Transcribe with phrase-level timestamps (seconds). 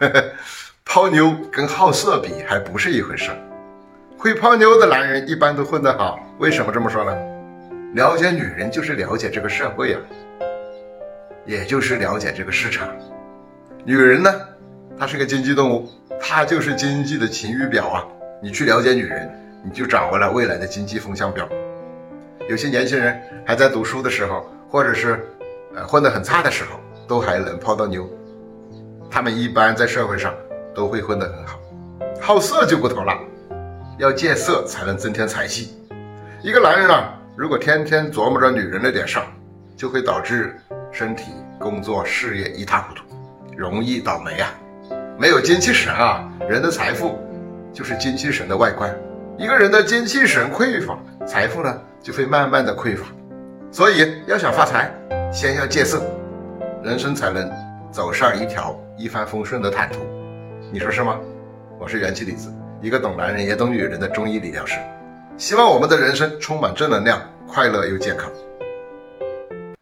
[0.84, 3.30] 泡妞跟好色比还不是一回事。
[4.18, 7.16] 会泡妞的男人一般都混得好，为什么这么说呢？
[7.94, 10.00] 了解女人就是了解这个社会啊，
[11.44, 12.88] 也就是了解这个市场。
[13.84, 14.30] 女人呢，
[14.98, 15.88] 她是个经济动物，
[16.20, 18.04] 她就是经济的晴雨表啊。
[18.42, 19.30] 你去了解女人，
[19.64, 21.48] 你就掌握了未来的经济风向标。
[22.48, 25.26] 有些年轻人还在读书的时候，或者是
[25.74, 26.78] 呃混得很差的时候，
[27.08, 28.08] 都还能泡到妞。
[29.10, 30.34] 他们一般在社会上
[30.74, 31.58] 都会混得很好。
[32.20, 33.12] 好色就不同了，
[33.98, 35.76] 要戒色才能增添财气。
[36.42, 39.26] 一个男人啊，如果天天琢磨着女人那点事儿，
[39.76, 40.56] 就会导致
[40.90, 43.04] 身体、工作、事业一塌糊涂，
[43.56, 44.52] 容易倒霉啊。
[45.18, 47.18] 没有精气神啊，人的财富
[47.72, 48.94] 就是精气神的外观。
[49.38, 53.04] 一个人的精气神匮乏，财富呢就会慢慢的匮乏。
[53.70, 54.90] 所以要想发财，
[55.32, 56.02] 先要戒色，
[56.82, 57.50] 人生才能
[57.90, 60.00] 走上一条一帆风顺的坦途。
[60.72, 61.18] 你说是吗？
[61.78, 64.78] 我是元气李子，一个懂男人也懂女人的中医理疗师。
[65.36, 68.30] 希望我们的人生充满正能量，快乐又健康。